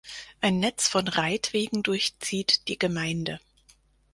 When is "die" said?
2.67-2.79